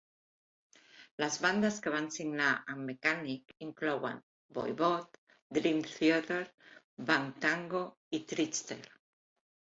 [1.23, 4.21] Les bandes que van signar amb Mechanic inclouen
[4.55, 5.19] Voivod,
[5.57, 6.39] Dream Theatre,
[7.11, 7.83] Bang Tango
[8.19, 8.79] i Trixter.